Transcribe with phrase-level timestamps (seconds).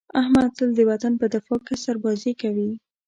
[0.21, 2.69] احمد تل د وطن په دفاع کې سربازي کوي.